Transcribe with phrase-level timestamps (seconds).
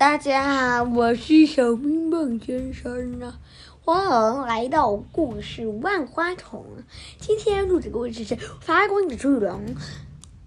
[0.00, 3.38] 大家好，我是小冰棒先生啊，
[3.84, 6.64] 欢迎来到故事万花筒。
[7.18, 9.60] 今天录的故事是《发光的巨龙》，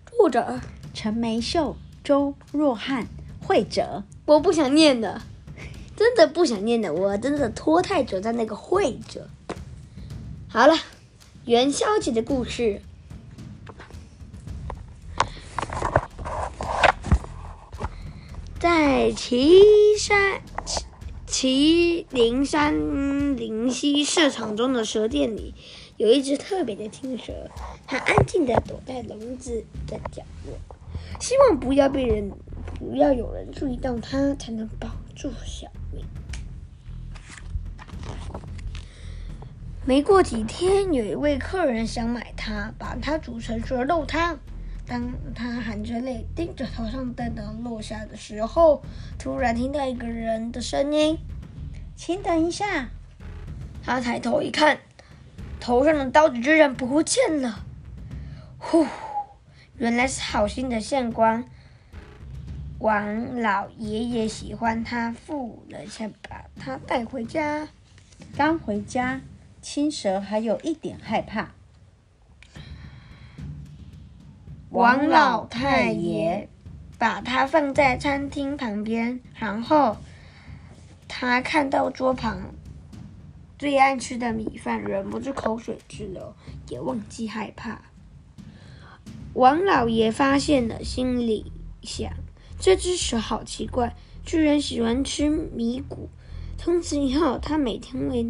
[0.09, 0.59] 作者
[0.95, 3.05] 陈梅秀、周若汉，
[3.41, 4.03] 绘者。
[4.25, 5.21] 我不想念的，
[5.95, 9.29] 真的不想念的，我真的拖太久在那个绘者。
[10.47, 10.73] 好了，
[11.45, 12.81] 元宵节的故事。
[18.63, 19.59] 在岐
[19.97, 20.85] 山岐
[21.27, 25.53] 岐林山灵溪市场中的蛇店里，
[25.97, 27.33] 有一只特别的青蛇，
[27.85, 30.57] 它安静地躲在笼子的角落，
[31.19, 32.31] 希望不要被人，
[32.79, 36.05] 不要有人注意到它，才能保住小命。
[39.85, 44.39] 没过几天，有一位客人想买它，把它煮成蛇肉汤。
[44.85, 48.83] 当他含着泪盯着头上的灯落下的时候，
[49.17, 51.17] 突然听到一个人的声音
[51.95, 52.89] ：“请等一下。”
[53.81, 54.79] 他抬头一看，
[55.59, 57.65] 头上的刀子居然不见了。
[58.57, 58.85] 呼，
[59.77, 61.45] 原来是好心的县官
[62.79, 67.67] 王老爷爷喜欢他，付了钱把他带回家。
[68.35, 69.21] 刚回家，
[69.61, 71.51] 青蛇还有一点害怕。
[74.73, 76.49] 王老太爷
[76.97, 79.97] 把它放在餐厅旁边，然后
[81.07, 82.55] 他看到桌旁
[83.59, 86.33] 最爱吃的米饭，忍不住口水直流，
[86.69, 87.83] 也忘记害怕。
[89.35, 91.51] 王老爷发现了，心里
[91.83, 92.11] 想：
[92.59, 93.95] 这只蛇好奇怪，
[94.25, 96.09] 居然喜欢吃米谷。
[96.57, 98.25] 从此以后，他每天喂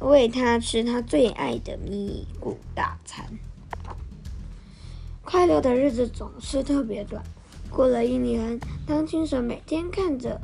[0.00, 3.24] 喂它吃他最爱的米谷大餐。
[5.26, 7.20] 快乐的日子总是特别短。
[7.68, 10.40] 过了一年，当青蛇每天看着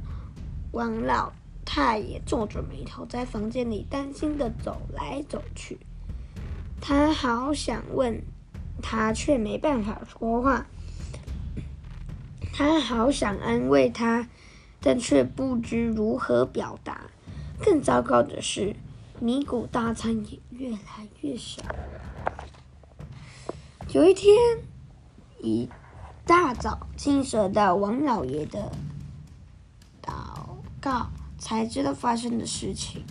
[0.73, 1.33] 王老
[1.65, 5.79] 太爷皱着眉头在房间里担心地走来走去，
[6.81, 8.21] 他好想问
[8.83, 10.67] 他，却没办法说话。
[12.53, 14.29] 他好想安慰他，
[14.81, 17.03] 但却不知如何表达。
[17.65, 18.75] 更糟糕的是，
[19.21, 21.63] 米谷大餐也越来越少。
[23.93, 24.37] 有一天。
[25.43, 25.69] 一
[26.25, 28.71] 大早，青蛇到王老爷的
[30.01, 30.13] 祷
[30.81, 33.03] 告，才知道发生的事情。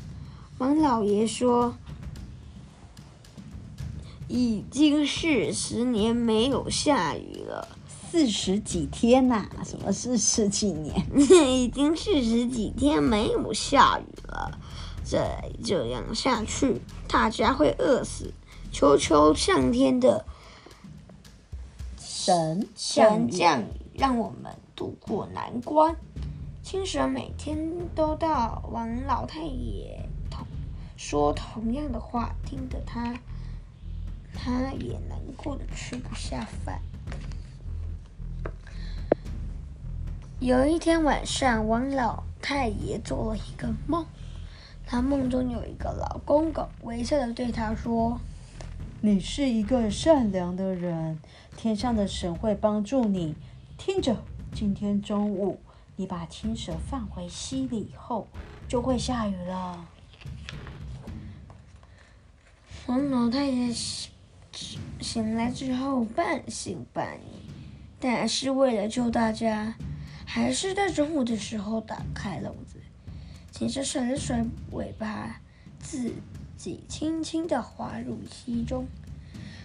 [0.57, 1.75] 王老爷说
[4.29, 7.67] ：“已经是十年没有下雨了，
[8.09, 9.59] 四十几天呐、啊？
[9.65, 11.05] 什么是十几年？
[11.19, 14.57] 已经四十几天没有下雨了，
[15.03, 18.33] 再这样下去，大家会饿死。
[18.71, 20.25] 求求上天的。”
[22.23, 23.65] 神神降雨，
[23.95, 25.95] 让我们渡过难关。
[26.61, 27.57] 青蛇每天
[27.95, 30.45] 都到王老太爷同
[30.95, 33.15] 说同样的话，听得他
[34.35, 36.79] 他也难过的吃不下饭。
[40.39, 44.05] 有一天晚上，王老太爷做了一个梦，
[44.85, 48.19] 他梦中有一个老公公微笑的对他说。
[49.03, 51.17] 你是一个善良的人，
[51.55, 53.35] 天上的神会帮助你。
[53.77, 54.23] 听着，
[54.53, 55.59] 今天中午
[55.95, 58.27] 你把青蛇放回溪里以后，
[58.67, 59.85] 就会下雨了。
[62.87, 64.11] 王老太爷醒
[64.99, 67.49] 醒来之后半信半疑，
[67.99, 69.75] 但是为了救大家，
[70.25, 72.77] 还是在中午的时候打开笼子，
[73.51, 75.41] 青蛇甩了甩尾巴，
[75.79, 76.13] 自。
[76.57, 78.85] 己轻轻地滑入溪中。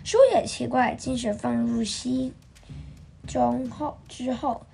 [0.06, 2.32] 说也奇怪，金蛇放入溪
[3.26, 4.64] 中后之后，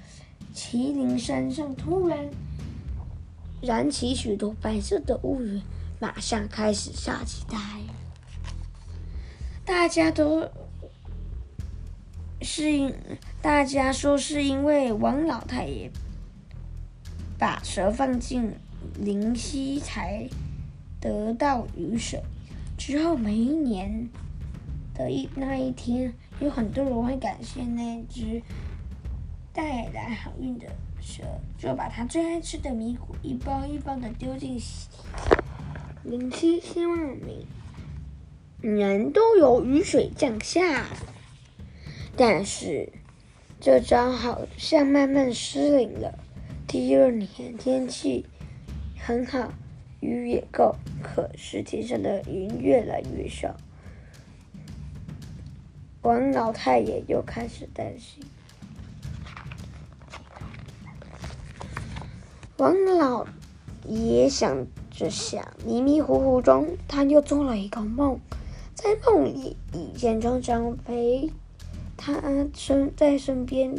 [0.54, 2.28] 麒麟山上突然
[3.62, 5.62] 燃起许多白色的乌云，
[5.98, 7.88] 马上开始下起大雨。
[9.64, 10.46] 大家都
[12.42, 12.94] 是因，
[13.40, 15.90] 大家说是因为王老太爷
[17.38, 18.52] 把蛇放进
[18.98, 20.28] 灵溪才。
[21.00, 22.22] 得到雨水
[22.76, 24.08] 之后，每一年
[24.94, 28.42] 的一那一天，有很多人会感谢那只
[29.52, 30.66] 带来好运的
[31.00, 31.22] 蛇，
[31.58, 34.60] 就把它最爱吃的米谷一包一包的丢进
[36.04, 37.46] 林溪，希望每
[38.60, 40.86] 年都有雨水降下。
[42.16, 42.92] 但是
[43.60, 46.18] 这招好像慢慢失灵了。
[46.66, 48.26] 第二年天气
[48.98, 49.52] 很好。
[50.00, 53.54] 雨也够，可是天上的云越来越少。
[56.02, 58.24] 王老太爷又开始担心。
[62.56, 63.24] 王老
[63.86, 68.18] 爷想着想，迷迷糊糊中，他又做了一个梦，
[68.74, 71.30] 在梦里，以前常常陪
[71.96, 72.20] 他
[72.52, 73.72] 身在身边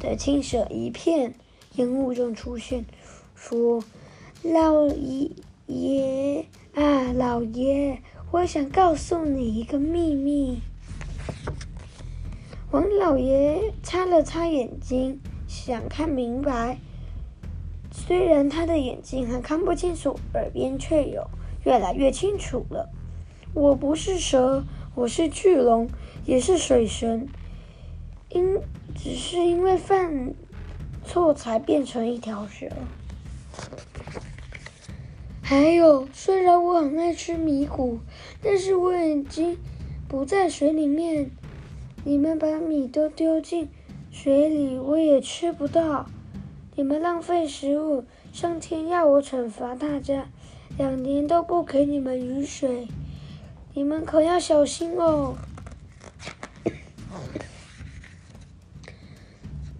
[0.00, 1.34] 的青蛇一片
[1.74, 2.86] 烟雾中出现，
[3.34, 3.84] 说
[4.42, 5.30] ：“老爷
[5.66, 8.00] 爷啊，老爷，
[8.30, 10.62] 我想告诉你一个秘密。”
[12.70, 16.76] 王老爷擦了擦眼睛，想看明白。
[17.90, 21.26] 虽然他的眼睛还看不清楚，耳边却有
[21.64, 22.90] 越来越清楚了。
[23.54, 25.88] 我不是蛇，我是巨龙，
[26.26, 27.26] 也是水神。
[28.28, 28.60] 因
[28.94, 30.34] 只是因为犯
[31.06, 32.68] 错才变成一条蛇。
[35.40, 38.00] 还有，虽然我很爱吃米谷，
[38.42, 39.56] 但是我已经
[40.06, 41.30] 不在水里面。
[42.08, 43.68] 你们把米都丢进
[44.10, 46.06] 水里，我也吃不到。
[46.74, 48.02] 你们浪费食物，
[48.32, 50.26] 上天要我惩罚大家，
[50.78, 52.88] 两年都不给你们雨水，
[53.74, 55.36] 你们可要小心哦。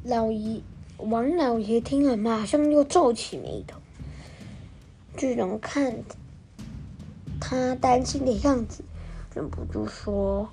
[0.05, 0.61] 老爷，
[0.99, 3.79] 王老爷听了，马上又皱起眉头。
[5.17, 6.03] 巨龙看
[7.41, 8.85] 他担心的样子，
[9.35, 10.51] 忍不住说：“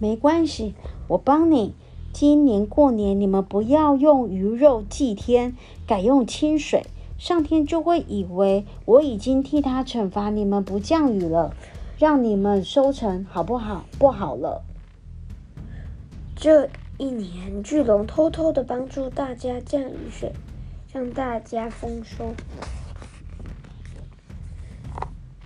[0.00, 0.74] 没关系，
[1.06, 1.74] 我帮你。”
[2.12, 5.54] 今年过年，你们不要用鱼肉祭天，
[5.86, 6.84] 改用清水，
[7.16, 11.54] 上天就会以为我已经替他惩罚你们不降雨了，
[11.98, 13.84] 让你们收成好不好？
[13.96, 14.64] 不好了。
[16.34, 16.68] 这
[16.98, 20.32] 一年，巨龙偷偷的帮助大家降雨水，
[20.92, 22.34] 让大家丰收。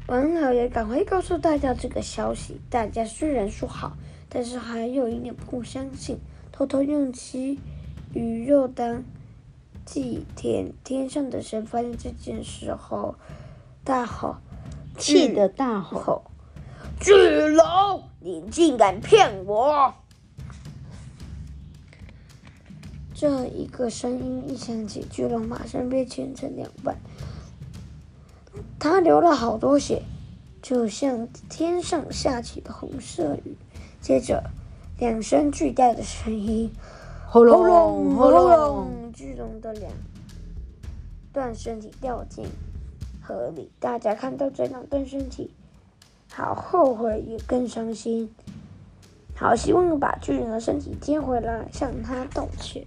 [0.07, 3.97] 王老爷赶快告诉大家这个消息，大家虽然说好，
[4.35, 6.19] 但是还有一点不相信。
[6.51, 7.59] 偷偷用其
[8.13, 9.03] 鱼肉当
[9.85, 13.17] 祭天，天上的神发现这件事后，
[13.83, 14.37] 大吼，
[14.97, 16.31] 气得大吼
[17.01, 19.95] ：“巨龙，你竟敢骗我！”
[23.15, 26.97] 这一个声音一响起，巨龙马上被切成两半，
[28.79, 30.03] 他流了好多血，
[30.63, 33.57] 就像天上下起的红色雨。
[34.05, 34.45] 接着。
[34.99, 36.71] 两声巨大的声音，
[37.27, 37.65] 轰隆
[38.15, 39.91] 轰隆隆，巨龙的两
[41.33, 42.45] 段身体掉进
[43.23, 43.73] 河里。
[43.81, 45.51] 大家看到这两段身体，
[46.31, 48.31] 好后悔也更伤心，
[49.35, 52.85] 好希望把巨人的身体接回来，向他道歉。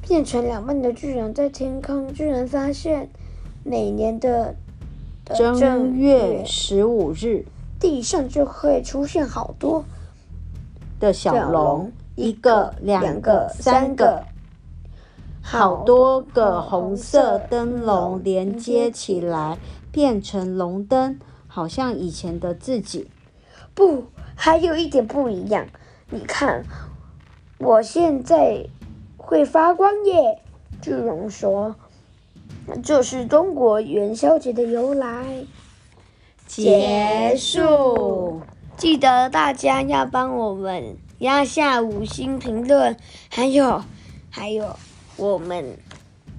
[0.00, 3.10] 变成两半的巨人在天空居然发现，
[3.64, 4.54] 每年的
[5.36, 7.44] 正月十五日。
[7.80, 9.84] 地上就会出现好多
[10.98, 14.24] 的小龙，一个、两个、三个，
[15.42, 19.58] 好多个红色灯笼连接起来，
[19.92, 23.08] 变成龙灯，好像以前的自己。
[23.74, 24.04] 不，
[24.34, 25.66] 还有一点不一样，
[26.10, 26.64] 你看，
[27.58, 28.66] 我现在
[29.16, 30.42] 会发光耶！
[30.82, 31.76] 巨龙说
[32.82, 35.44] ：“这是中国元宵节的由来。”
[36.48, 38.40] 结束，
[38.76, 42.96] 记得大家要帮我们压下五星评论，
[43.28, 43.84] 还有，
[44.30, 44.74] 还有，
[45.16, 45.76] 我们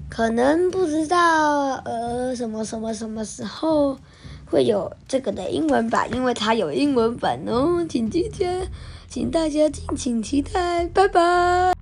[0.09, 3.97] 可能不知道呃什么什么什么时候
[4.49, 8.67] 会有这个的英文版，因为它有英文版哦，请大家，
[9.07, 11.78] 请大家敬请期待，拜拜。